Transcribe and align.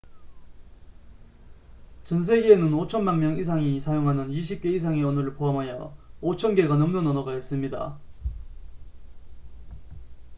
전 2.05 2.23
세계에는 2.25 2.71
5천만 2.71 3.19
명 3.19 3.37
이상이 3.37 3.79
사용하는 3.79 4.29
20개 4.31 4.65
이상의 4.73 5.03
언어를 5.03 5.35
포함하여 5.35 5.95
5,000개가 6.23 6.69
넘는 6.75 7.05
언어가 7.05 7.35
있습니다 7.35 7.99